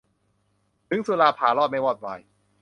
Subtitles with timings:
[0.89, 2.19] ถึงสุรา พารอด ไม่วอดวาย